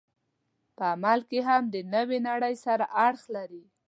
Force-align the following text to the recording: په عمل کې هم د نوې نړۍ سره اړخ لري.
په 0.77 0.83
عمل 0.93 1.19
کې 1.29 1.39
هم 1.47 1.63
د 1.73 1.75
نوې 1.93 2.17
نړۍ 2.29 2.55
سره 2.65 2.85
اړخ 3.05 3.23
لري. 3.35 3.63